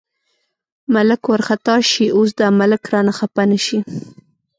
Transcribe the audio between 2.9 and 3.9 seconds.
رانه خپه نه شي.